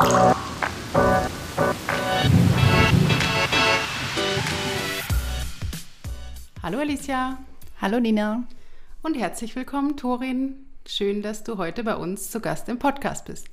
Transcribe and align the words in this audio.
Hallo 0.00 0.38
Alicia. 6.78 7.36
Hallo 7.82 8.00
Nina. 8.00 8.44
Und 9.02 9.14
herzlich 9.14 9.54
willkommen, 9.56 9.98
Torin. 9.98 10.54
Schön, 10.86 11.20
dass 11.20 11.44
du 11.44 11.58
heute 11.58 11.84
bei 11.84 11.96
uns 11.96 12.30
zu 12.30 12.40
Gast 12.40 12.70
im 12.70 12.78
Podcast 12.78 13.26
bist. 13.26 13.48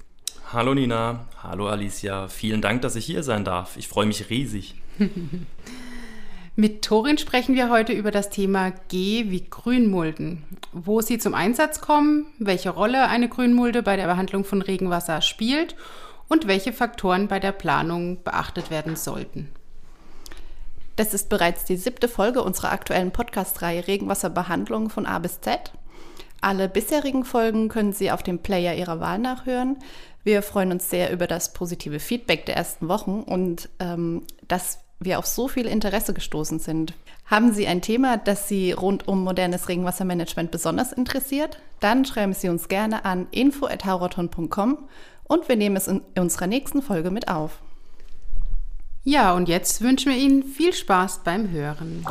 Hallo 0.54 0.74
Nina, 0.74 1.26
hallo 1.44 1.68
Alicia. 1.68 2.30
Vielen 2.30 2.62
Dank, 2.62 2.82
dass 2.82 2.96
ich 2.96 3.06
hier 3.06 3.24
sein 3.24 3.44
darf. 3.44 3.76
Ich 3.76 3.90
freue 3.90 4.06
mich 4.06 4.30
riesig. 4.30 4.76
Mit 6.56 6.82
Torin 6.82 7.18
sprechen 7.18 7.56
wir 7.56 7.70
heute 7.70 7.92
über 7.92 8.12
das 8.12 8.30
Thema 8.30 8.72
G 8.88 9.26
wie 9.28 9.44
Grünmulden, 9.50 10.44
wo 10.72 11.02
sie 11.02 11.18
zum 11.18 11.34
Einsatz 11.34 11.82
kommen, 11.82 12.26
welche 12.40 12.70
Rolle 12.70 13.10
eine 13.10 13.28
Grünmulde 13.28 13.84
bei 13.84 13.98
der 13.98 14.06
Behandlung 14.06 14.46
von 14.46 14.62
Regenwasser 14.62 15.22
spielt 15.22 15.76
und 16.28 16.48
welche 16.48 16.74
Faktoren 16.74 17.28
bei 17.28 17.40
der 17.40 17.52
Planung 17.52 18.24
beachtet 18.24 18.70
werden 18.70 18.96
sollten. 18.96 19.50
Das 20.96 21.14
ist 21.14 21.30
bereits 21.30 21.64
die 21.66 21.78
siebte 21.78 22.08
Folge 22.08 22.42
unserer 22.42 22.72
aktuellen 22.72 23.12
Podcast-Reihe 23.12 23.88
Regenwasserbehandlung 23.88 24.90
von 24.90 25.06
A 25.06 25.20
bis 25.20 25.42
Z. 25.42 25.72
Alle 26.42 26.70
bisherigen 26.70 27.24
Folgen 27.24 27.70
können 27.70 27.94
Sie 27.94 28.12
auf 28.12 28.24
dem 28.24 28.40
Player 28.40 28.76
Ihrer 28.76 29.00
Wahl 29.00 29.20
nachhören. 29.20 29.78
Wir 30.24 30.42
freuen 30.42 30.72
uns 30.72 30.90
sehr 30.90 31.12
über 31.12 31.28
das 31.28 31.54
positive 31.54 32.00
Feedback 32.00 32.46
der 32.46 32.58
ersten 32.58 32.88
Wochen 32.88 33.22
und 33.22 33.70
ähm, 33.80 34.24
dass 34.48 34.80
wir 35.00 35.20
auf 35.20 35.26
so 35.26 35.48
viel 35.48 35.68
Interesse 35.68 36.14
gestoßen 36.14 36.60
sind. 36.60 36.94
Haben 37.26 37.54
Sie 37.54 37.68
ein 37.68 37.82
Thema, 37.82 38.18
das 38.18 38.48
Sie 38.48 38.72
rund 38.72 39.08
um 39.08 39.24
modernes 39.24 39.70
Regenwassermanagement 39.70 40.50
besonders 40.52 40.94
interessiert? 40.94 41.60
Dann 41.80 42.06
schreiben 42.06 42.34
Sie 42.34 42.50
uns 42.50 42.68
gerne 42.68 43.06
an 43.06 43.28
info.hauraton.com 43.32 44.78
und 45.26 45.50
wir 45.50 45.56
nehmen 45.56 45.76
es 45.76 45.88
in 45.88 46.02
unserer 46.18 46.48
nächsten 46.48 46.82
Folge 46.82 47.12
mit 47.12 47.28
auf. 47.28 47.60
Ja, 49.04 49.34
und 49.34 49.48
jetzt 49.48 49.82
wünschen 49.82 50.12
wir 50.12 50.18
Ihnen 50.18 50.44
viel 50.44 50.74
Spaß 50.74 51.22
beim 51.24 51.50
Hören. 51.50 52.06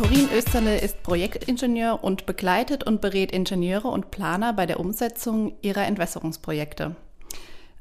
Torin 0.00 0.30
Österle 0.34 0.80
ist 0.80 1.02
Projektingenieur 1.02 2.02
und 2.02 2.24
begleitet 2.24 2.84
und 2.84 3.02
berät 3.02 3.32
Ingenieure 3.32 3.88
und 3.88 4.10
Planer 4.10 4.54
bei 4.54 4.64
der 4.64 4.80
Umsetzung 4.80 5.52
ihrer 5.60 5.84
Entwässerungsprojekte. 5.84 6.96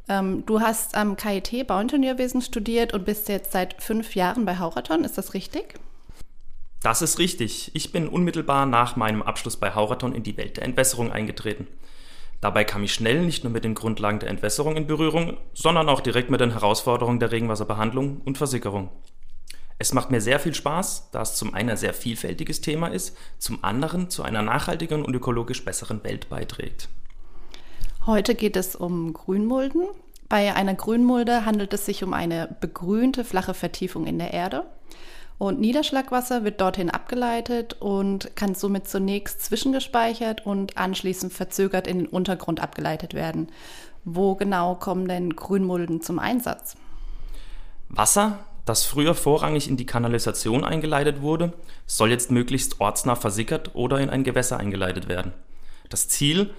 Ähm, 0.10 0.46
du 0.46 0.60
hast 0.60 0.96
am 0.96 1.16
KIT 1.16 1.66
Bauingenieurwesen 1.66 2.42
studiert 2.42 2.94
und 2.94 3.06
bist 3.06 3.30
jetzt 3.30 3.54
seit 3.54 3.82
fünf 3.82 4.16
Jahren 4.16 4.44
bei 4.44 4.58
Hauraton, 4.58 5.06
ist 5.06 5.18
das 5.18 5.34
richtig? 5.34 5.76
Das 6.84 7.02
ist 7.02 7.20
richtig. 7.20 7.72
Ich 7.74 7.94
bin 7.94 8.10
unmittelbar 8.10 8.66
nach 8.66 8.98
meinem 8.98 9.22
Abschluss 9.22 9.56
bei 9.56 9.74
Hauraton 9.74 10.14
in 10.14 10.24
die 10.24 10.36
Welt 10.36 10.58
der 10.58 10.66
Entwässerung 10.66 11.14
eingetreten. 11.14 11.68
Dabei 12.42 12.66
kam 12.66 12.84
ich 12.84 12.94
schnell 12.94 13.22
nicht 13.22 13.46
nur 13.46 13.54
mit 13.54 13.64
den 13.64 13.76
Grundlagen 13.76 14.20
der 14.20 14.30
Entwässerung 14.30 14.76
in 14.76 14.88
Berührung, 14.88 15.38
sondern 15.54 15.88
auch 15.88 16.02
direkt 16.02 16.30
mit 16.30 16.42
den 16.42 16.52
Herausforderungen 16.52 17.22
der 17.22 17.32
Regenwasserbehandlung 17.32 18.20
und 18.26 18.38
Versickerung. 18.38 18.90
Es 19.82 19.94
macht 19.94 20.12
mir 20.12 20.20
sehr 20.20 20.42
viel 20.42 20.54
Spaß, 20.54 21.10
da 21.12 21.22
es 21.22 21.36
zum 21.36 21.54
einen 21.54 21.70
ein 21.70 21.78
sehr 21.78 21.94
vielfältiges 21.94 22.60
Thema 22.60 22.88
ist, 22.88 23.16
zum 23.38 23.64
anderen 23.64 24.10
zu 24.10 24.24
einer 24.24 24.42
nachhaltigeren 24.42 25.06
und 25.06 25.16
ökologisch 25.16 25.64
besseren 25.64 26.04
Welt 26.04 26.28
beiträgt. 26.28 26.90
Heute 28.06 28.36
geht 28.36 28.58
es 28.58 28.76
um 28.76 29.14
Grünmulden. 29.14 29.88
Bei 30.28 30.54
einer 30.54 30.74
Grünmulde 30.74 31.46
handelt 31.46 31.74
es 31.74 31.86
sich 31.86 32.04
um 32.04 32.14
eine 32.14 32.54
begrünte 32.60 33.24
flache 33.24 33.54
Vertiefung 33.54 34.06
in 34.06 34.20
der 34.20 34.34
Erde. 34.34 34.66
Und 35.38 35.62
Niederschlagwasser 35.62 36.44
wird 36.44 36.60
dorthin 36.60 36.90
abgeleitet 36.90 37.78
und 37.80 38.36
kann 38.36 38.56
somit 38.56 38.90
zunächst 38.90 39.46
zwischengespeichert 39.46 40.46
und 40.46 40.78
anschließend 40.78 41.32
verzögert 41.32 41.88
in 41.88 42.00
den 42.00 42.08
Untergrund 42.08 42.60
abgeleitet 42.60 43.14
werden. 43.14 43.48
Wo 44.04 44.36
genau 44.36 44.76
kommen 44.76 45.08
denn 45.08 45.38
Grünmulden 45.38 46.02
zum 46.02 46.20
Einsatz? 46.20 46.76
Wasser 47.88 48.40
das 48.70 48.86
früher 48.86 49.16
vorrangig 49.16 49.68
in 49.68 49.78
die 49.78 49.88
Kanalisation 49.88 50.64
eingeleitet 50.64 51.22
wurde, 51.22 51.54
soll 51.88 52.12
jetzt 52.12 52.30
möglichst 52.30 52.80
ortsnah 52.80 53.16
versickert 53.16 53.72
oder 53.74 54.00
in 54.00 54.10
ein 54.10 54.24
Gewässer 54.24 54.58
eingeleitet 54.58 55.10
werden. 55.10 55.34
Das 55.90 56.08
Ziel 56.08 56.52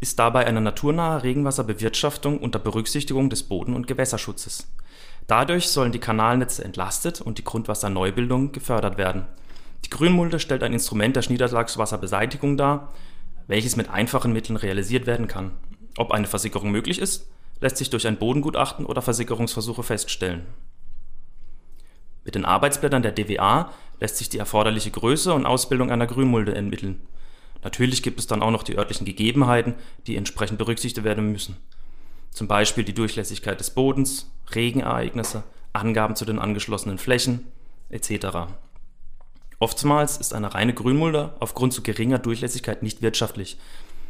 ist 0.00 0.20
dabei 0.20 0.46
eine 0.46 0.60
naturnahe 0.60 1.24
Regenwasserbewirtschaftung 1.24 2.38
unter 2.38 2.60
Berücksichtigung 2.60 3.28
des 3.28 3.42
Boden- 3.42 3.74
und 3.74 3.88
Gewässerschutzes. 3.88 4.68
Dadurch 5.26 5.68
sollen 5.68 5.90
die 5.90 5.98
Kanalnetze 5.98 6.64
entlastet 6.64 7.20
und 7.20 7.38
die 7.38 7.44
Grundwasserneubildung 7.44 8.52
gefördert 8.52 8.96
werden. 8.96 9.26
Die 9.84 9.90
Grünmulde 9.90 10.38
stellt 10.38 10.62
ein 10.62 10.72
Instrument 10.72 11.16
der 11.16 11.28
Niederschlagswasserbeseitigung 11.28 12.56
dar, 12.56 12.92
welches 13.48 13.74
mit 13.74 13.90
einfachen 13.90 14.32
Mitteln 14.32 14.56
realisiert 14.56 15.06
werden 15.06 15.26
kann. 15.26 15.50
Ob 15.96 16.12
eine 16.12 16.28
Versickerung 16.28 16.70
möglich 16.70 17.00
ist, 17.00 17.28
lässt 17.60 17.78
sich 17.78 17.90
durch 17.90 18.06
ein 18.06 18.18
Bodengutachten 18.18 18.86
oder 18.86 19.02
Versickerungsversuche 19.02 19.82
feststellen. 19.82 20.46
Mit 22.28 22.34
den 22.34 22.44
Arbeitsblättern 22.44 23.00
der 23.00 23.12
DWA 23.12 23.72
lässt 24.00 24.18
sich 24.18 24.28
die 24.28 24.36
erforderliche 24.36 24.90
Größe 24.90 25.32
und 25.32 25.46
Ausbildung 25.46 25.90
einer 25.90 26.06
Grünmulde 26.06 26.54
ermitteln. 26.54 27.00
Natürlich 27.62 28.02
gibt 28.02 28.20
es 28.20 28.26
dann 28.26 28.42
auch 28.42 28.50
noch 28.50 28.64
die 28.64 28.76
örtlichen 28.76 29.06
Gegebenheiten, 29.06 29.76
die 30.06 30.14
entsprechend 30.14 30.58
berücksichtigt 30.58 31.04
werden 31.04 31.32
müssen. 31.32 31.56
Zum 32.30 32.46
Beispiel 32.46 32.84
die 32.84 32.92
Durchlässigkeit 32.92 33.58
des 33.58 33.70
Bodens, 33.70 34.30
Regenereignisse, 34.54 35.42
Angaben 35.72 36.16
zu 36.16 36.26
den 36.26 36.38
angeschlossenen 36.38 36.98
Flächen 36.98 37.46
etc. 37.88 38.26
Oftmals 39.58 40.18
ist 40.18 40.34
eine 40.34 40.52
reine 40.52 40.74
Grünmulde 40.74 41.32
aufgrund 41.40 41.72
zu 41.72 41.82
geringer 41.82 42.18
Durchlässigkeit 42.18 42.82
nicht 42.82 43.00
wirtschaftlich, 43.00 43.56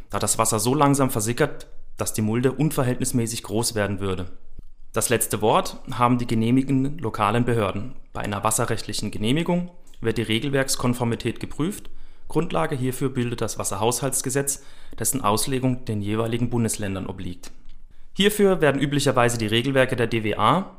da 0.09 0.19
das 0.19 0.37
Wasser 0.37 0.59
so 0.59 0.75
langsam 0.75 1.09
versickert, 1.09 1.67
dass 1.95 2.11
die 2.11 2.21
Mulde 2.21 2.51
unverhältnismäßig 2.51 3.43
groß 3.43 3.75
werden 3.75 4.01
würde. 4.01 4.29
Das 4.91 5.09
letzte 5.09 5.41
Wort 5.41 5.77
haben 5.91 6.17
die 6.17 6.25
genehmigenden 6.25 6.97
lokalen 6.97 7.45
Behörden. 7.45 7.93
Bei 8.11 8.21
einer 8.21 8.43
wasserrechtlichen 8.43 9.11
Genehmigung 9.11 9.69
wird 10.01 10.17
die 10.17 10.23
Regelwerkskonformität 10.23 11.39
geprüft. 11.39 11.91
Grundlage 12.27 12.75
hierfür 12.75 13.09
bildet 13.09 13.41
das 13.41 13.59
Wasserhaushaltsgesetz, 13.59 14.63
dessen 14.97 15.21
Auslegung 15.21 15.85
den 15.85 16.01
jeweiligen 16.01 16.49
Bundesländern 16.49 17.05
obliegt. 17.05 17.51
Hierfür 18.13 18.61
werden 18.61 18.81
üblicherweise 18.81 19.37
die 19.37 19.47
Regelwerke 19.47 19.95
der 19.95 20.07
DWA, 20.07 20.75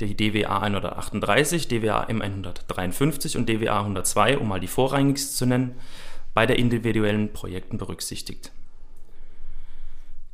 die 0.00 0.16
DWA 0.16 0.60
138, 0.60 1.66
DWA 1.66 2.04
M 2.04 2.22
153 2.22 3.36
und 3.36 3.48
DWA 3.48 3.80
102, 3.80 4.38
um 4.38 4.48
mal 4.48 4.60
die 4.60 4.68
vorrangigsten 4.68 5.36
zu 5.36 5.46
nennen, 5.46 5.74
bei 6.34 6.46
der 6.46 6.58
individuellen 6.58 7.32
Projekten 7.32 7.78
berücksichtigt. 7.78 8.52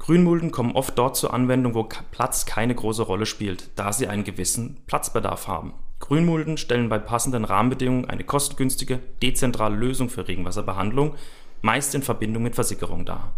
Grünmulden 0.07 0.53
kommen 0.53 0.77
oft 0.77 0.97
dort 0.99 1.17
zur 1.17 1.35
Anwendung, 1.35 1.75
wo 1.75 1.83
Platz 2.13 2.47
keine 2.47 2.77
große 2.77 3.03
Rolle 3.03 3.27
spielt, 3.27 3.71
da 3.75 3.93
sie 3.93 4.07
einen 4.07 4.23
gewissen 4.23 4.77
Platzbedarf 4.87 5.49
haben. 5.49 5.75
Grünmulden 5.99 6.59
stellen 6.59 6.89
bei 6.89 7.01
passenden 7.01 7.45
Rahmenbedingungen 7.45 8.09
eine 8.09 8.23
kostengünstige, 8.23 9.01
dezentrale 9.21 9.75
Lösung 9.75 10.09
für 10.09 10.29
Regenwasserbehandlung, 10.29 11.17
meist 11.61 11.93
in 11.97 12.03
Verbindung 12.03 12.45
mit 12.45 12.55
Versickerung 12.55 13.05
dar. 13.05 13.33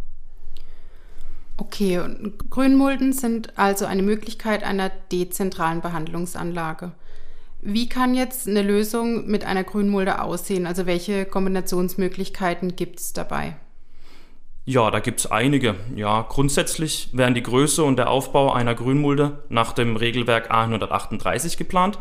Okay, 1.57 2.01
und 2.01 2.51
Grünmulden 2.51 3.15
sind 3.15 3.59
also 3.59 3.87
eine 3.87 4.03
Möglichkeit 4.03 4.63
einer 4.63 4.91
dezentralen 5.11 5.81
Behandlungsanlage. 5.81 6.93
Wie 7.63 7.89
kann 7.89 8.13
jetzt 8.15 8.47
eine 8.47 8.61
Lösung 8.61 9.27
mit 9.27 9.43
einer 9.43 9.65
Grünmulde 9.65 10.21
aussehen? 10.21 10.67
Also 10.67 10.85
welche 10.85 11.25
Kombinationsmöglichkeiten 11.25 12.77
gibt 12.77 13.01
es 13.01 13.15
dabei? 13.15 13.57
Ja, 14.69 14.91
da 14.91 15.01
gibt 15.01 15.21
es 15.21 15.31
einige. 15.31 15.77
Ja, 15.97 16.27
grundsätzlich 16.29 17.09
werden 17.15 17.35
die 17.35 17.43
Größe 17.43 17.83
und 17.83 17.97
der 17.97 18.11
Aufbau 18.11 18.53
einer 18.53 18.75
Grünmulde 18.75 19.43
nach 19.49 19.73
dem 19.73 19.97
Regelwerk 19.97 20.53
A138 20.53 21.57
geplant. 21.57 21.99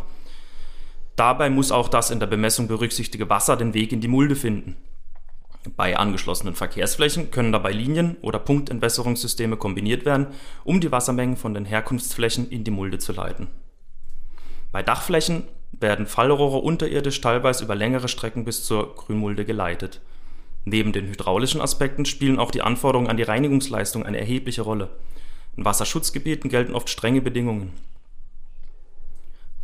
Dabei 1.16 1.50
muss 1.50 1.72
auch 1.72 1.88
das 1.88 2.12
in 2.12 2.20
der 2.20 2.28
Bemessung 2.28 2.68
berücksichtigte 2.68 3.30
Wasser 3.30 3.56
den 3.56 3.74
Weg 3.74 3.94
in 3.94 4.02
die 4.02 4.10
Mulde 4.10 4.36
finden. 4.36 4.75
Bei 5.78 5.96
angeschlossenen 5.96 6.56
Verkehrsflächen 6.56 7.31
können 7.31 7.54
dabei 7.54 7.72
Linien- 7.72 8.18
oder 8.22 8.40
Punktentwässerungssysteme 8.40 9.56
kombiniert 9.56 10.04
werden, 10.04 10.28
um 10.66 10.81
die 10.81 10.92
Wassermengen 10.92 11.38
von 11.38 11.54
den 11.54 11.63
Herkunftsflächen 11.63 12.50
in 12.50 12.66
die 12.66 12.72
Mulde 12.72 12.98
zu 12.98 13.13
leiten. 13.13 13.48
Bei 14.74 14.84
Dachflächen 14.84 15.44
werden 15.72 16.06
Fallrohre 16.06 16.58
unterirdisch 16.58 17.22
teilweise 17.22 17.63
über 17.63 17.75
längere 17.75 18.10
Strecken 18.10 18.44
bis 18.44 18.66
zur 18.66 18.94
Grünmulde 18.94 19.46
geleitet. 19.46 20.02
Neben 20.69 20.92
den 20.92 21.08
hydraulischen 21.08 21.62
Aspekten 21.62 22.04
spielen 22.04 22.40
auch 22.40 22.52
die 22.52 22.62
Anforderungen 22.62 23.10
an 23.10 23.16
die 23.16 23.24
Reinigungsleistung 23.24 24.06
eine 24.06 24.19
erhebliche 24.19 24.64
Rolle. 24.64 24.90
In 25.56 25.64
Wasserschutzgebieten 25.64 26.50
gelten 26.50 26.75
oft 26.75 26.90
strenge 26.90 27.22
Bedingungen. 27.22 27.72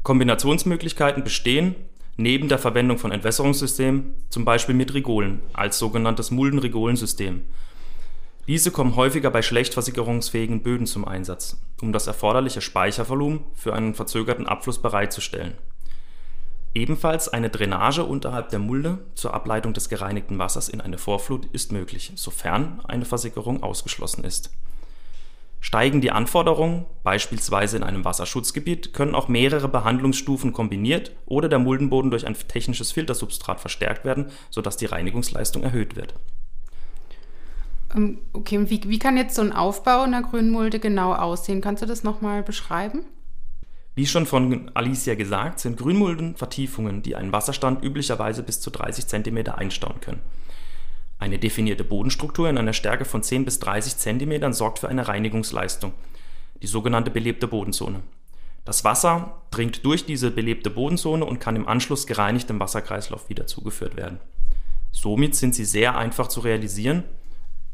Kombinationsmöglichkeiten 0.03 1.21
bestehen 1.21 1.75
neben 2.15 2.47
der 2.47 2.57
Verwendung 2.57 2.99
von 2.99 3.11
Entwässerungssystemen, 3.11 4.15
zum 4.29 4.45
Beispiel 4.45 4.75
mit 4.75 4.93
Rigolen 4.93 5.41
als 5.51 5.77
sogenanntes 5.77 6.31
Mulden-Rigolensystem. 6.31 7.41
Diese 8.47 8.71
kommen 8.71 8.95
häufiger 8.95 9.29
bei 9.29 9.41
schlecht 9.41 9.73
versickerungsfähigen 9.73 10.63
Böden 10.63 10.85
zum 10.85 11.05
Einsatz, 11.05 11.61
um 11.81 11.91
das 11.91 12.07
erforderliche 12.07 12.61
Speichervolumen 12.61 13.41
für 13.55 13.73
einen 13.73 13.93
verzögerten 13.93 14.47
Abfluss 14.47 14.81
bereitzustellen. 14.81 15.55
Ebenfalls 16.75 17.29
eine 17.29 17.49
Drainage 17.49 18.03
unterhalb 18.03 18.49
der 18.49 18.59
Mulde 18.59 18.99
zur 19.13 19.33
Ableitung 19.33 19.73
des 19.73 19.89
gereinigten 19.89 20.39
Wassers 20.39 20.69
in 20.69 20.81
eine 20.81 20.97
Vorflut 20.97 21.45
ist 21.47 21.71
möglich, 21.71 22.13
sofern 22.15 22.81
eine 22.85 23.05
Versickerung 23.05 23.61
ausgeschlossen 23.61 24.23
ist. 24.23 24.49
Steigen 25.59 26.01
die 26.01 26.11
Anforderungen, 26.11 26.85
beispielsweise 27.03 27.77
in 27.77 27.83
einem 27.83 28.03
Wasserschutzgebiet, 28.03 28.91
können 28.93 29.15
auch 29.15 29.29
mehrere 29.29 29.69
Behandlungsstufen 29.69 30.51
kombiniert 30.51 31.11
oder 31.25 31.47
der 31.47 31.59
Muldenboden 31.59 32.11
durch 32.11 32.27
ein 32.27 32.33
technisches 32.33 32.91
Filtersubstrat 32.91 33.61
verstärkt 33.61 34.03
werden, 34.03 34.31
sodass 34.49 34.75
die 34.75 34.87
Reinigungsleistung 34.87 35.63
erhöht 35.63 35.95
wird. 35.95 36.15
Ähm, 37.95 38.19
okay, 38.33 38.69
wie, 38.69 38.81
wie 38.89 38.99
kann 38.99 39.15
jetzt 39.15 39.35
so 39.35 39.41
ein 39.41 39.53
Aufbau 39.53 40.01
einer 40.01 40.23
Grünmulde 40.23 40.79
genau 40.79 41.13
aussehen? 41.13 41.61
Kannst 41.61 41.81
du 41.81 41.85
das 41.85 42.03
nochmal 42.03 42.43
beschreiben? 42.43 43.05
Wie 43.95 44.07
schon 44.07 44.25
von 44.25 44.71
Alicia 44.73 45.13
gesagt, 45.13 45.59
sind 45.59 45.77
Grünmulden 45.77 46.35
Vertiefungen, 46.35 47.03
die 47.03 47.15
einen 47.15 47.31
Wasserstand 47.31 47.83
üblicherweise 47.83 48.41
bis 48.41 48.59
zu 48.59 48.71
30 48.71 49.05
cm 49.07 49.49
einstauen 49.49 50.01
können. 50.01 50.21
Eine 51.19 51.37
definierte 51.37 51.83
Bodenstruktur 51.83 52.49
in 52.49 52.57
einer 52.57 52.73
Stärke 52.73 53.05
von 53.05 53.21
10 53.21 53.45
bis 53.45 53.59
30 53.59 53.97
cm 53.97 54.51
sorgt 54.51 54.79
für 54.79 54.89
eine 54.89 55.07
Reinigungsleistung, 55.07 55.93
die 56.61 56.67
sogenannte 56.67 57.11
belebte 57.11 57.47
Bodenzone. 57.47 58.01
Das 58.65 58.83
Wasser 58.83 59.41
dringt 59.51 59.85
durch 59.85 60.05
diese 60.05 60.31
belebte 60.31 60.69
Bodenzone 60.69 61.23
und 61.23 61.39
kann 61.39 61.55
im 61.55 61.67
Anschluss 61.67 62.07
gereinigt 62.07 62.49
im 62.49 62.59
Wasserkreislauf 62.59 63.29
wieder 63.29 63.45
zugeführt 63.45 63.95
werden. 63.95 64.19
Somit 64.91 65.35
sind 65.35 65.53
sie 65.53 65.65
sehr 65.65 65.97
einfach 65.97 66.27
zu 66.27 66.39
realisieren. 66.39 67.03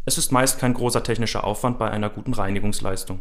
Es 0.06 0.18
ist 0.18 0.32
meist 0.32 0.60
kein 0.60 0.74
großer 0.74 1.04
technischer 1.04 1.44
Aufwand 1.44 1.78
bei 1.78 1.90
einer 1.90 2.10
guten 2.10 2.34
Reinigungsleistung. 2.34 3.20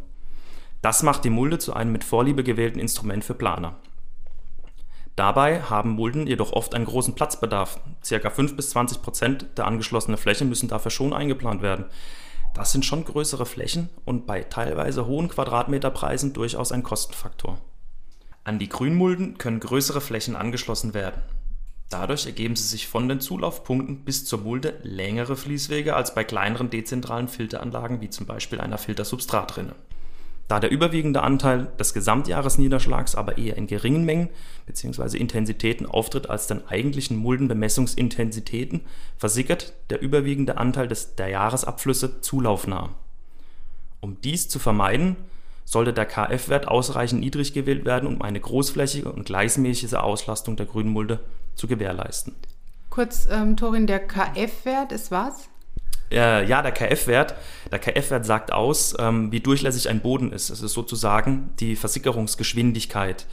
Das 0.83 1.03
macht 1.03 1.25
die 1.25 1.31
Mulde 1.31 1.59
zu 1.59 1.75
einem 1.75 1.93
mit 1.93 2.05
Vorliebe 2.05 2.45
gewählten 2.45 2.79
Instrument 2.79 3.25
für 3.25 3.35
Planer. 3.35 3.77
Dabei 5.17 5.63
haben 5.63 5.91
Mulden 5.91 6.29
jedoch 6.29 6.53
oft 6.53 6.77
einen 6.77 6.85
großen 6.85 7.17
Platzbedarf. 7.17 7.81
Circa 8.05 8.31
5 8.31 8.55
bis 8.55 8.71
20 8.71 9.03
Prozent 9.03 9.47
der 9.57 9.67
angeschlossenen 9.67 10.17
Fläche 10.17 10.45
müssen 10.45 10.69
dafür 10.69 10.93
schon 10.93 11.13
eingeplant 11.13 11.61
werden. 11.61 11.87
Das 12.55 12.71
sind 12.71 12.85
schon 12.85 13.05
größere 13.05 13.45
Flächen 13.45 13.89
und 14.05 14.27
bei 14.27 14.43
teilweise 14.43 15.07
hohen 15.07 15.29
Quadratmeterpreisen 15.29 16.35
durchaus 16.35 16.71
ein 16.71 16.85
Kostenfaktor. 16.85 17.59
An 18.45 18.61
die 18.61 18.69
Grünmulden 18.69 19.39
können 19.39 19.59
größere 19.59 20.01
Flächen 20.01 20.37
angeschlossen 20.37 20.95
werden. 20.95 21.21
Dadurch 21.91 22.27
ergeben 22.27 22.55
sie 22.55 22.69
sich 22.69 22.87
von 22.87 23.09
den 23.09 23.21
Zulaufpunkten 23.21 24.05
bis 24.05 24.25
zur 24.25 24.41
Mulde 24.41 24.79
längere 24.83 25.37
Fließwege 25.37 25.97
als 25.97 26.15
bei 26.15 26.23
kleineren 26.23 26.71
dezentralen 26.71 27.29
Filteranlagen 27.29 28.01
wie 28.01 28.11
zum 28.11 28.27
Beispiel 28.27 28.61
einer 28.61 28.79
Filtersubstratrinne. 28.79 29.75
Da 30.49 30.61
der 30.61 30.71
überwiegende 30.71 31.23
Anteil 31.23 31.69
des 31.79 31.93
Gesamtjahresniederschlags 31.93 33.15
aber 33.15 33.37
eher 33.37 33.59
in 33.59 33.67
geringen 33.67 34.05
Mengen 34.05 34.31
bzw. 34.67 35.19
Intensitäten 35.19 35.85
auftritt 35.85 36.31
als 36.31 36.47
den 36.47 36.67
eigentlichen 36.67 37.19
Muldenbemessungsintensitäten, 37.19 38.81
versickert 39.19 39.75
der 39.91 40.01
überwiegende 40.01 40.57
Anteil 40.57 40.89
der 40.89 41.29
Jahresabflüsse 41.29 42.23
zulaufnah. 42.23 42.89
Um 44.01 44.17
dies 44.23 44.49
zu 44.49 44.59
vermeiden, 44.59 45.17
sollte 45.67 45.93
der 45.93 46.07
KF-Wert 46.07 46.67
ausreichend 46.67 47.21
niedrig 47.21 47.53
gewählt 47.53 47.85
werden, 47.85 48.09
um 48.09 48.23
eine 48.23 48.41
großflächige 48.41 49.13
und 49.13 49.27
gleichmäßige 49.27 49.95
Auslastung 49.95 50.57
der 50.57 50.65
Grünmulde 50.65 51.21
zu 51.57 51.67
gewährleisten. 51.67 52.35
Kurz, 52.89 53.29
ähm, 53.31 53.59
Torin, 53.59 53.87
der 53.87 54.07
KF-Wert 54.07 54.93
ist 54.93 55.11
was? 55.11 55.51
Äh, 56.11 56.47
ja, 56.47 56.63
der 56.63 56.73
KF-Wert, 56.73 57.35
der 57.71 57.79
KF-Wert 57.79 58.27
sagt 58.27 58.53
aus, 58.53 58.95
ähm, 58.99 59.33
wie 59.33 59.41
durchlässig 59.41 59.89
ein 59.89 60.01
Boden 60.01 60.33
ist. 60.33 60.51
Es 60.51 60.63
ist 60.63 60.73
sozusagen 60.73 61.51
die 61.61 61.77
Versickerungsgeschwindigkeit. 61.77 63.27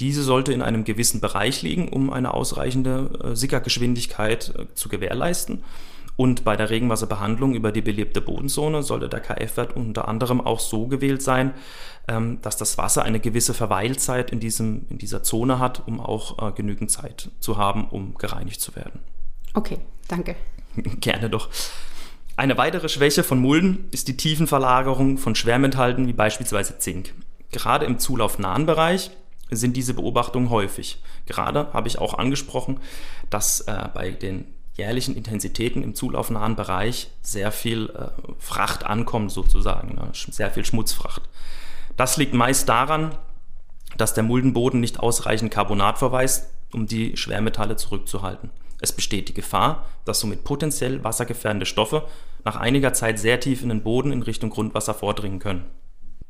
Diese 0.00 0.22
sollte 0.22 0.52
in 0.52 0.62
einem 0.62 0.84
gewissen 0.84 1.20
Bereich 1.20 1.62
liegen, 1.62 1.88
um 1.88 2.12
eine 2.12 2.34
ausreichende 2.34 3.10
äh, 3.22 3.36
Sickergeschwindigkeit 3.36 4.54
äh, 4.56 4.74
zu 4.74 4.88
gewährleisten. 4.88 5.62
Und 6.16 6.44
bei 6.44 6.56
der 6.56 6.70
Regenwasserbehandlung 6.70 7.54
über 7.54 7.72
die 7.72 7.82
belebte 7.82 8.22
Bodenzone 8.22 8.82
sollte 8.82 9.08
der 9.08 9.20
KF-Wert 9.20 9.76
unter 9.76 10.08
anderem 10.08 10.40
auch 10.40 10.60
so 10.60 10.86
gewählt 10.86 11.22
sein, 11.22 11.52
ähm, 12.08 12.40
dass 12.40 12.56
das 12.56 12.78
Wasser 12.78 13.02
eine 13.02 13.20
gewisse 13.20 13.52
Verweilzeit 13.52 14.30
in, 14.30 14.40
diesem, 14.40 14.86
in 14.88 14.98
dieser 14.98 15.22
Zone 15.22 15.58
hat, 15.58 15.86
um 15.86 16.00
auch 16.00 16.48
äh, 16.48 16.52
genügend 16.52 16.90
Zeit 16.90 17.30
zu 17.40 17.58
haben, 17.58 17.88
um 17.88 18.14
gereinigt 18.14 18.60
zu 18.60 18.74
werden. 18.76 19.00
Okay, 19.52 19.78
danke. 20.08 20.36
Gerne 21.00 21.28
doch. 21.28 21.50
Eine 22.36 22.58
weitere 22.58 22.90
Schwäche 22.90 23.24
von 23.24 23.38
Mulden 23.38 23.88
ist 23.92 24.08
die 24.08 24.16
Tiefenverlagerung 24.18 25.16
von 25.16 25.34
Schwermetallen 25.34 26.06
wie 26.06 26.12
beispielsweise 26.12 26.78
Zink. 26.78 27.14
Gerade 27.50 27.86
im 27.86 27.98
zulaufnahen 27.98 28.66
Bereich 28.66 29.10
sind 29.50 29.74
diese 29.74 29.94
Beobachtungen 29.94 30.50
häufig. 30.50 31.02
Gerade 31.24 31.72
habe 31.72 31.88
ich 31.88 31.98
auch 31.98 32.12
angesprochen, 32.14 32.78
dass 33.30 33.60
äh, 33.62 33.88
bei 33.94 34.10
den 34.10 34.44
jährlichen 34.74 35.16
Intensitäten 35.16 35.82
im 35.82 35.94
zulaufnahen 35.94 36.56
Bereich 36.56 37.10
sehr 37.22 37.52
viel 37.52 37.88
äh, 37.88 38.08
Fracht 38.38 38.84
ankommt 38.84 39.32
sozusagen, 39.32 39.94
ne? 39.94 40.10
sehr 40.12 40.50
viel 40.50 40.66
Schmutzfracht. 40.66 41.22
Das 41.96 42.18
liegt 42.18 42.34
meist 42.34 42.68
daran, 42.68 43.16
dass 43.96 44.12
der 44.12 44.24
Muldenboden 44.24 44.80
nicht 44.80 45.00
ausreichend 45.00 45.50
Carbonat 45.50 45.98
verweist, 45.98 46.50
um 46.74 46.86
die 46.86 47.16
Schwermetalle 47.16 47.76
zurückzuhalten. 47.76 48.50
Es 48.80 48.92
besteht 48.92 49.28
die 49.28 49.34
Gefahr, 49.34 49.86
dass 50.04 50.20
somit 50.20 50.44
potenziell 50.44 51.02
wassergefährdende 51.02 51.66
Stoffe 51.66 52.04
nach 52.44 52.56
einiger 52.56 52.92
Zeit 52.92 53.18
sehr 53.18 53.40
tief 53.40 53.62
in 53.62 53.70
den 53.70 53.82
Boden 53.82 54.12
in 54.12 54.22
Richtung 54.22 54.50
Grundwasser 54.50 54.94
vordringen 54.94 55.38
können. 55.38 55.64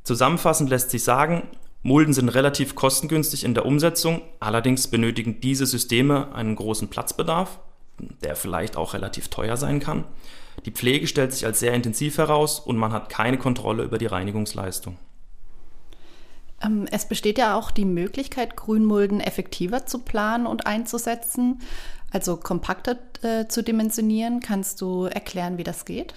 Zusammenfassend 0.04 0.70
lässt 0.70 0.90
sich 0.90 1.02
sagen, 1.02 1.48
Mulden 1.82 2.14
sind 2.14 2.28
relativ 2.30 2.74
kostengünstig 2.74 3.44
in 3.44 3.54
der 3.54 3.66
Umsetzung, 3.66 4.22
allerdings 4.40 4.88
benötigen 4.88 5.40
diese 5.40 5.66
Systeme 5.66 6.34
einen 6.34 6.56
großen 6.56 6.88
Platzbedarf, 6.88 7.60
der 8.22 8.36
vielleicht 8.36 8.76
auch 8.76 8.94
relativ 8.94 9.28
teuer 9.28 9.56
sein 9.56 9.80
kann. 9.80 10.04
Die 10.64 10.70
Pflege 10.70 11.06
stellt 11.06 11.32
sich 11.32 11.44
als 11.44 11.60
sehr 11.60 11.74
intensiv 11.74 12.18
heraus 12.18 12.60
und 12.60 12.76
man 12.76 12.92
hat 12.92 13.08
keine 13.08 13.38
Kontrolle 13.38 13.84
über 13.84 13.98
die 13.98 14.06
Reinigungsleistung. 14.06 14.96
Ähm, 16.62 16.86
es 16.90 17.06
besteht 17.06 17.38
ja 17.38 17.56
auch 17.56 17.70
die 17.70 17.84
Möglichkeit, 17.84 18.56
Grünmulden 18.56 19.20
effektiver 19.20 19.86
zu 19.86 20.00
planen 20.00 20.46
und 20.46 20.66
einzusetzen 20.66 21.60
also 22.16 22.36
kompakter 22.36 22.96
äh, 23.22 23.46
zu 23.46 23.62
dimensionieren. 23.62 24.40
Kannst 24.40 24.80
du 24.80 25.04
erklären, 25.04 25.58
wie 25.58 25.64
das 25.64 25.84
geht? 25.84 26.14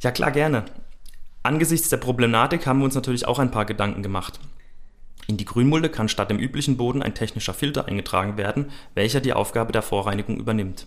Ja, 0.00 0.10
klar, 0.10 0.30
gerne. 0.30 0.64
Angesichts 1.42 1.90
der 1.90 1.98
Problematik 1.98 2.66
haben 2.66 2.78
wir 2.78 2.86
uns 2.86 2.94
natürlich 2.94 3.26
auch 3.26 3.38
ein 3.38 3.50
paar 3.50 3.66
Gedanken 3.66 4.02
gemacht. 4.02 4.40
In 5.26 5.36
die 5.36 5.44
Grünmulde 5.44 5.88
kann 5.88 6.08
statt 6.08 6.30
dem 6.30 6.38
üblichen 6.38 6.76
Boden 6.76 7.02
ein 7.02 7.14
technischer 7.14 7.54
Filter 7.54 7.86
eingetragen 7.86 8.36
werden, 8.36 8.70
welcher 8.94 9.20
die 9.20 9.32
Aufgabe 9.32 9.72
der 9.72 9.82
Vorreinigung 9.82 10.38
übernimmt. 10.38 10.86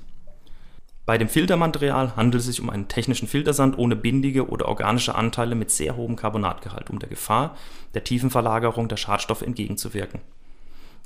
Bei 1.07 1.18
dem 1.18 1.30
Filtermaterial 1.30 2.18
handelt 2.18 2.42
es 2.42 2.47
sich 2.47 2.59
um 2.59 2.69
einen 2.69 2.90
technischen 2.90 3.30
Filtersand 3.30 3.78
ohne 3.78 3.95
bindige 3.95 4.49
oder 4.49 4.68
organische 4.68 5.16
Anteile 5.16 5.56
mit 5.56 5.71
sehr 5.71 5.95
hohem 5.95 6.18
Carbonatgehalt, 6.18 6.90
um 6.90 6.99
der 6.99 7.07
Gefahr 7.07 7.56
der 7.94 8.04
tiefen 8.04 8.30
Verlagerung 8.30 8.90
der 8.90 8.97
Schadstoffe 8.97 9.42
entgegenzuwirken. 9.42 10.19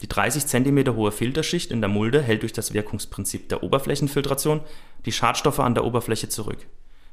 Die 0.01 0.07
30 0.09 0.47
cm 0.47 0.95
hohe 0.95 1.11
Filterschicht 1.11 1.69
in 1.69 1.81
der 1.81 1.87
Mulde 1.87 2.19
hält 2.19 2.41
durch 2.41 2.51
das 2.51 2.73
Wirkungsprinzip 2.73 3.47
der 3.49 3.61
Oberflächenfiltration 3.61 4.61
die 5.05 5.11
Schadstoffe 5.11 5.59
an 5.59 5.75
der 5.75 5.85
Oberfläche 5.85 6.29
zurück. 6.29 6.65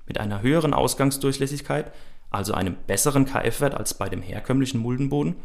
Mit 0.07 0.19
einer 0.19 0.41
höheren 0.41 0.73
Ausgangsdurchlässigkeit, 0.73 1.93
also 2.31 2.55
einem 2.55 2.77
besseren 2.87 3.27
KF-Wert 3.27 3.75
als 3.75 3.93
bei 3.93 4.09
dem 4.09 4.23
herkömmlichen 4.23 4.81
Muldenboden, 4.81 5.37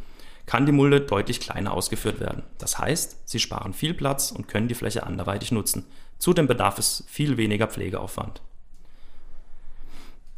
kann 0.45 0.65
die 0.65 0.71
Mulde 0.71 1.01
deutlich 1.01 1.39
kleiner 1.39 1.73
ausgeführt 1.73 2.19
werden. 2.19 2.43
Das 2.57 2.79
heißt, 2.79 3.29
sie 3.29 3.39
sparen 3.39 3.73
viel 3.73 3.93
Platz 3.93 4.31
und 4.31 4.47
können 4.47 4.67
die 4.67 4.75
Fläche 4.75 5.03
anderweitig 5.03 5.51
nutzen. 5.51 5.85
Zudem 6.19 6.47
bedarf 6.47 6.79
es 6.79 7.03
viel 7.07 7.37
weniger 7.37 7.67
Pflegeaufwand. 7.67 8.41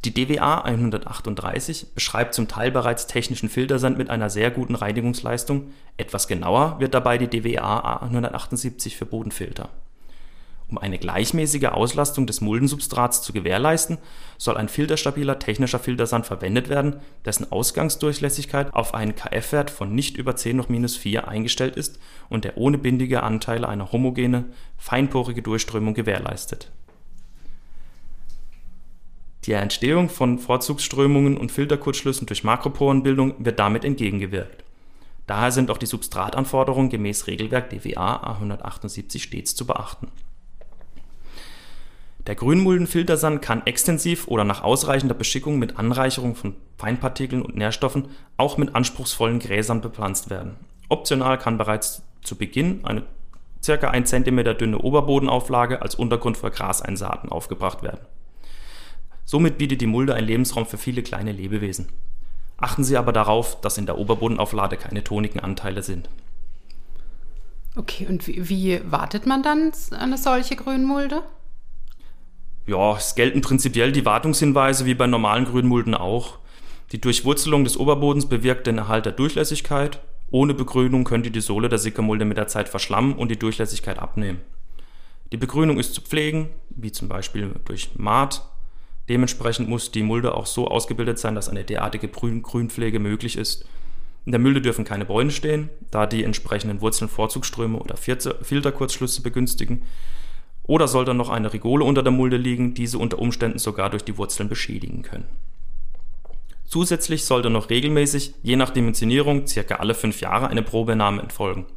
Die 0.06 0.14
DWA 0.14 0.62
138 0.62 1.96
beschreibt 1.96 2.36
zum 2.36 2.48
Teil 2.48 2.70
bereits 2.70 3.08
technischen 3.08 3.50
Filtersand 3.50 3.98
mit 3.98 4.12
einer 4.12 4.30
sehr 4.30 4.52
guten 4.52 4.76
Reinigungsleistung, 4.76 5.72
etwas 5.98 6.28
genauer 6.28 6.80
wird 6.80 6.94
dabei 6.94 7.18
die 7.18 7.28
DWA 7.28 7.98
178 8.04 8.98
für 8.98 9.08
Bodenfilter. 9.08 9.70
Um 10.76 10.82
eine 10.82 11.00
gleichmäßige 11.00 11.68
Auslastung 11.68 12.28
des 12.28 12.42
Muldensubstrats 12.42 13.22
zu 13.22 13.32
gewährleisten, 13.32 13.98
soll 14.38 14.58
ein 14.58 14.68
filterstabiler 14.68 15.40
technischer 15.40 15.80
Filtersand 15.80 16.26
verwendet 16.26 16.68
werden, 16.68 16.98
dessen 17.24 17.50
Ausgangsdurchlässigkeit 17.50 18.74
auf 18.74 18.94
einen 18.94 19.16
KF-Wert 19.16 19.70
von 19.70 19.96
nicht 19.96 20.18
über 20.18 20.36
10 20.36 20.60
hoch 20.60 20.68
minus 20.68 20.98
4 20.98 21.30
eingestellt 21.30 21.78
ist 21.78 21.98
und 22.28 22.44
der 22.44 22.58
ohne 22.58 22.78
bindige 22.78 23.24
Anteile 23.24 23.70
eine 23.70 23.94
homogene, 23.94 24.48
feinporige 24.78 25.42
Durchströmung 25.42 25.94
gewährleistet 25.94 26.74
der 29.48 29.62
Entstehung 29.62 30.10
von 30.10 30.40
Vorzugsströmungen 30.40 31.38
und 31.38 31.52
Filterkurzschlüssen 31.52 32.26
durch 32.26 32.44
Makroporenbildung 32.44 33.46
wird 33.46 33.60
damit 33.60 33.86
entgegengewirkt. 33.86 34.64
Daher 35.28 35.52
sind 35.52 35.70
auch 35.70 35.78
die 35.78 35.86
Substratanforderungen 35.86 36.90
gemäß 36.90 37.28
Regelwerk 37.28 37.70
DWA 37.70 38.40
A178 38.40 39.20
stets 39.20 39.56
zu 39.56 39.68
beachten. 39.68 40.08
Der 42.28 42.36
Grünmuldenfiltersand 42.36 43.42
kann 43.42 43.66
extensiv 43.68 44.28
oder 44.28 44.44
nach 44.44 44.64
ausreichender 44.64 45.14
Beschickung 45.14 45.60
mit 45.60 45.78
Anreicherung 45.78 46.36
von 46.36 46.56
Feinpartikeln 46.78 47.44
und 47.44 47.56
Nährstoffen 47.56 48.08
auch 48.38 48.58
mit 48.58 48.74
anspruchsvollen 48.74 49.40
Gräsern 49.40 49.82
bepflanzt 49.82 50.32
werden. 50.32 50.56
Optional 50.90 51.38
kann 51.38 51.58
bereits 51.58 52.02
zu 52.22 52.36
Beginn 52.36 52.84
eine 52.84 53.04
ca. 53.64 53.90
1 53.90 54.10
cm 54.10 54.58
dünne 54.58 54.80
Oberbodenauflage 54.80 55.82
als 55.82 55.96
Untergrund 55.96 56.38
für 56.38 56.52
Graseinsaaten 56.52 57.30
aufgebracht 57.30 57.84
werden. 57.84 58.02
Somit 59.24 59.58
bietet 59.58 59.82
die 59.82 59.88
Mulde 59.88 60.14
einen 60.14 60.28
Lebensraum 60.28 60.66
für 60.66 60.78
viele 60.78 61.04
kleine 61.04 61.32
Lebewesen. 61.32 61.90
Achten 62.58 62.84
Sie 62.84 62.98
aber 62.98 63.12
darauf, 63.12 63.60
dass 63.62 63.78
in 63.78 63.86
der 63.86 63.98
Oberbodenauflage 63.98 64.78
keine 64.78 65.04
tonigen 65.04 65.40
Anteile 65.40 65.84
sind. 65.84 66.10
Okay, 67.76 68.08
und 68.08 68.26
wie, 68.28 68.50
wie 68.50 68.82
wartet 68.90 69.26
man 69.26 69.44
dann 69.44 69.72
eine 69.92 70.18
solche 70.18 70.56
Grünmulde? 70.56 71.24
Ja, 72.68 72.98
es 72.98 73.14
gelten 73.14 73.42
prinzipiell 73.42 73.92
die 73.92 74.06
Wartungshinweise 74.06 74.86
wie 74.86 74.96
bei 74.96 75.06
normalen 75.06 75.46
Grünmulden 75.46 75.94
auch. 75.94 76.40
Die 76.92 77.02
Durchwurzelung 77.02 77.64
des 77.64 77.78
Oberbodens 77.78 78.28
bewirkt 78.28 78.66
den 78.66 78.80
Erhalt 78.80 79.06
der 79.06 79.14
Durchlässigkeit. 79.14 80.00
Ohne 80.32 80.56
Begrünung 80.56 81.04
könnte 81.04 81.30
die 81.30 81.42
Sohle 81.42 81.70
der 81.70 81.78
Sickermulde 81.78 82.26
mit 82.26 82.38
der 82.38 82.48
Zeit 82.48 82.68
verschlammen 82.68 83.14
und 83.14 83.30
die 83.30 83.38
Durchlässigkeit 83.38 84.00
abnehmen. 84.00 84.42
Die 85.32 85.38
Begrünung 85.38 85.80
ist 85.80 85.94
zu 85.94 86.02
pflegen, 86.02 86.50
wie 86.70 86.92
zum 86.92 87.08
Beispiel 87.08 87.52
durch 87.66 87.92
Maat. 87.96 88.44
Dementsprechend 89.10 89.70
muss 89.70 89.92
die 89.92 90.04
Mulde 90.04 90.34
auch 90.34 90.48
so 90.48 90.68
ausgebildet 90.68 91.20
sein, 91.20 91.36
dass 91.36 91.50
eine 91.50 91.64
derartige 91.64 92.08
Grünpflege 92.08 93.00
möglich 93.00 93.38
ist. 93.38 93.66
In 94.26 94.32
der 94.32 94.42
Mulde 94.42 94.62
dürfen 94.62 94.86
keine 94.86 95.06
Bäume 95.06 95.30
stehen, 95.30 95.70
da 95.92 96.08
die 96.08 96.24
entsprechenden 96.24 96.82
Wurzeln 96.82 97.10
Vorzugsströme 97.10 97.78
oder 97.78 97.96
Filterkurzschlüsse 97.96 99.22
begünstigen. 99.22 99.84
Oder 100.68 100.88
sollte 100.88 101.14
noch 101.14 101.30
eine 101.30 101.54
Rigole 101.54 101.86
unter 101.86 102.04
der 102.04 102.12
Mulde 102.12 102.38
liegen, 102.38 102.74
diese 102.74 102.98
unter 102.98 103.20
Umständen 103.20 103.60
sogar 103.60 103.90
durch 103.90 104.04
die 104.04 104.18
Wurzeln 104.18 104.50
beschädigen 104.50 105.04
können. 105.04 105.26
Zusätzlich 106.66 107.26
sollte 107.26 107.50
noch 107.50 107.70
regelmäßig, 107.70 108.34
je 108.42 108.56
nach 108.56 108.72
Dimensionierung, 108.72 109.46
circa 109.48 109.76
alle 109.76 109.94
fünf 109.94 110.22
Jahre 110.22 110.48
eine 110.48 110.64
Probenahme 110.64 111.22
entfolgen. 111.22 111.68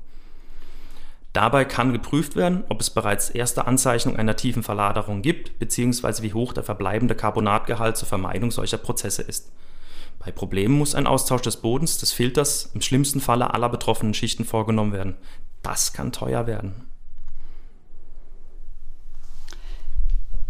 Dabei 1.34 1.66
kann 1.66 1.92
geprüft 1.92 2.36
werden, 2.36 2.64
ob 2.70 2.80
es 2.80 2.90
bereits 2.90 3.28
erste 3.30 3.66
Anzeichnungen 3.66 4.18
einer 4.18 4.34
tiefen 4.34 4.62
Verladerung 4.62 5.20
gibt, 5.20 5.58
bzw. 5.58 6.22
wie 6.22 6.32
hoch 6.32 6.54
der 6.54 6.64
verbleibende 6.64 7.14
Carbonatgehalt 7.14 7.96
zur 7.96 8.08
Vermeidung 8.08 8.50
solcher 8.50 8.78
Prozesse 8.78 9.22
ist. 9.22 9.52
Bei 10.18 10.32
Problemen 10.32 10.76
muss 10.76 10.94
ein 10.94 11.06
Austausch 11.06 11.42
des 11.42 11.58
Bodens, 11.58 11.98
des 11.98 12.12
Filters, 12.12 12.70
im 12.74 12.80
schlimmsten 12.80 13.20
Falle 13.20 13.54
aller 13.54 13.68
betroffenen 13.68 14.14
Schichten 14.14 14.44
vorgenommen 14.44 14.92
werden. 14.92 15.16
Das 15.62 15.92
kann 15.92 16.10
teuer 16.12 16.46
werden. 16.46 16.88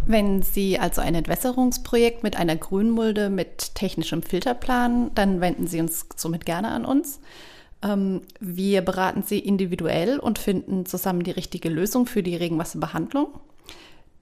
Wenn 0.09 0.41
Sie 0.41 0.79
also 0.79 1.01
ein 1.01 1.13
Entwässerungsprojekt 1.13 2.23
mit 2.23 2.35
einer 2.35 2.55
Grünmulde 2.55 3.29
mit 3.29 3.75
technischem 3.75 4.23
Filter 4.23 4.55
planen, 4.55 5.11
dann 5.13 5.39
wenden 5.39 5.67
Sie 5.67 5.79
uns 5.79 6.07
somit 6.15 6.47
gerne 6.47 6.69
an 6.69 6.83
uns. 6.83 7.19
Ähm, 7.83 8.21
wir 8.39 8.81
beraten 8.81 9.21
Sie 9.21 9.37
individuell 9.37 10.17
und 10.17 10.39
finden 10.39 10.87
zusammen 10.87 11.21
die 11.21 11.29
richtige 11.29 11.69
Lösung 11.69 12.07
für 12.07 12.23
die 12.23 12.35
Regenwasserbehandlung. 12.35 13.39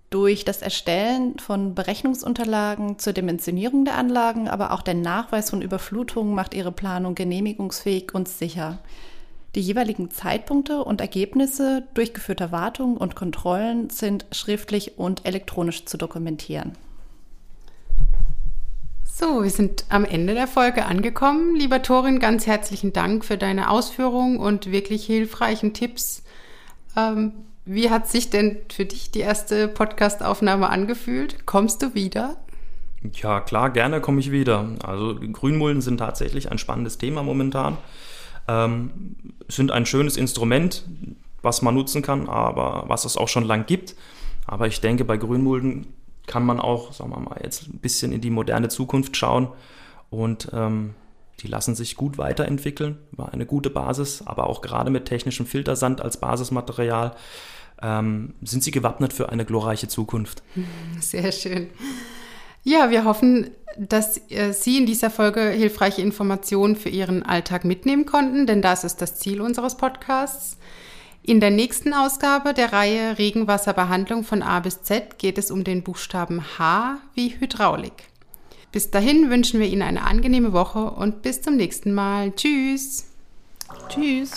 Durch 0.10 0.44
das 0.44 0.62
Erstellen 0.62 1.39
von 1.39 1.74
Berechnungsunterlagen 1.74 3.00
zur 3.00 3.13
Dimensionierung 3.13 3.86
der 3.86 3.96
Anlagen, 3.96 4.50
aber 4.50 4.74
auch 4.74 4.82
der 4.82 4.96
Nachweis 4.96 5.51
von 5.51 5.62
Überflutungen 5.62 6.36
macht 6.36 6.53
Ihre 6.53 6.74
Planung 6.74 7.15
genehmigungsfähig 7.15 8.13
und 8.13 8.27
sicher. 8.27 8.79
Die 9.57 9.63
jeweiligen 9.63 10.11
Zeitpunkte 10.11 10.83
und 10.83 11.01
Ergebnisse 11.01 11.81
durchgeführter 11.95 12.51
Wartungen 12.51 12.95
und 12.95 13.15
Kontrollen 13.15 13.89
sind 13.89 14.27
schriftlich 14.31 14.99
und 14.99 15.25
elektronisch 15.25 15.85
zu 15.85 15.97
dokumentieren. 15.97 16.73
So, 19.03 19.41
wir 19.41 19.49
sind 19.49 19.85
am 19.89 20.05
Ende 20.05 20.35
der 20.35 20.45
Folge 20.45 20.85
angekommen. 20.85 21.55
Lieber 21.55 21.81
Torin, 21.81 22.19
ganz 22.19 22.45
herzlichen 22.45 22.93
Dank 22.93 23.25
für 23.25 23.35
deine 23.35 23.71
Ausführungen 23.71 24.37
und 24.37 24.71
wirklich 24.71 25.07
hilfreichen 25.07 25.73
Tipps. 25.73 26.21
Ähm, 26.95 27.31
wie 27.65 27.89
hat 27.89 28.07
sich 28.07 28.29
denn 28.29 28.57
für 28.71 28.85
dich 28.85 29.09
die 29.09 29.21
erste 29.21 29.67
Podcastaufnahme 29.67 30.69
angefühlt? 30.69 31.47
Kommst 31.47 31.81
du 31.81 31.95
wieder? 31.95 32.37
Ja, 33.11 33.41
klar, 33.41 33.71
gerne 33.71 34.01
komme 34.01 34.19
ich 34.19 34.29
wieder. 34.29 34.69
Also 34.83 35.15
Grünmulden 35.15 35.81
sind 35.81 35.97
tatsächlich 35.97 36.51
ein 36.51 36.59
spannendes 36.59 36.99
Thema 36.99 37.23
momentan 37.23 37.79
ähm, 38.47 39.15
sind 39.47 39.71
ein 39.71 39.85
schönes 39.85 40.17
Instrument, 40.17 40.85
was 41.41 41.61
man 41.61 41.75
nutzen 41.75 42.01
kann, 42.01 42.27
aber 42.27 42.85
was 42.87 43.05
es 43.05 43.17
auch 43.17 43.27
schon 43.27 43.45
lang 43.45 43.65
gibt. 43.65 43.95
Aber 44.45 44.67
ich 44.67 44.81
denke, 44.81 45.05
bei 45.05 45.17
Grünmulden 45.17 45.87
kann 46.25 46.45
man 46.45 46.59
auch, 46.59 46.93
sagen 46.93 47.11
wir 47.11 47.19
mal, 47.19 47.39
jetzt 47.43 47.67
ein 47.67 47.79
bisschen 47.79 48.11
in 48.11 48.21
die 48.21 48.29
moderne 48.29 48.69
Zukunft 48.69 49.15
schauen 49.15 49.49
und 50.09 50.49
ähm, 50.53 50.93
die 51.39 51.47
lassen 51.47 51.75
sich 51.75 51.95
gut 51.95 52.17
weiterentwickeln, 52.17 52.97
war 53.11 53.31
eine 53.31 53.45
gute 53.45 53.69
Basis, 53.69 54.23
aber 54.25 54.47
auch 54.47 54.61
gerade 54.61 54.89
mit 54.89 55.05
technischem 55.05 55.45
Filtersand 55.45 56.01
als 56.01 56.17
Basismaterial 56.17 57.15
ähm, 57.81 58.33
sind 58.41 58.63
sie 58.63 58.71
gewappnet 58.71 59.13
für 59.13 59.29
eine 59.29 59.45
glorreiche 59.45 59.87
Zukunft. 59.87 60.41
Sehr 60.99 61.31
schön. 61.31 61.69
Ja, 62.63 62.89
wir 62.89 63.05
hoffen, 63.05 63.51
dass 63.77 64.19
äh, 64.29 64.51
Sie 64.53 64.77
in 64.77 64.86
dieser 64.86 65.10
Folge 65.10 65.50
hilfreiche 65.50 66.01
Informationen 66.01 66.75
für 66.75 66.89
Ihren 66.89 67.24
Alltag 67.24 67.65
mitnehmen 67.65 68.05
konnten, 68.05 68.48
denn 68.48 68.62
das 68.62 68.84
ist 68.84 69.01
das 69.01 69.15
Ziel 69.15 69.41
unseres 69.41 69.77
Podcasts. 69.77 70.57
In 71.24 71.41
der 71.41 71.51
nächsten 71.51 71.93
Ausgabe 71.93 72.53
der 72.53 72.72
Reihe 72.72 73.17
Regenwasserbehandlung 73.17 74.24
von 74.24 74.41
A 74.41 74.62
bis 74.62 74.84
Z 74.84 75.19
geht 75.19 75.38
es 75.38 75.51
um 75.51 75.63
den 75.63 75.84
Buchstaben 75.84 76.41
H 76.57 77.00
wie 77.15 77.38
Hydraulik. 77.39 78.07
Bis 78.72 78.91
dahin 78.91 79.29
wünschen 79.29 79.60
wir 79.60 79.67
Ihnen 79.67 79.81
eine 79.81 80.03
angenehme 80.03 80.53
Woche 80.53 80.91
und 80.91 81.22
bis 81.24 81.41
zum 81.41 81.55
nächsten 81.55 81.93
Mal. 81.93 82.31
Tschüss. 82.34 83.07
Tschüss. 83.89 84.31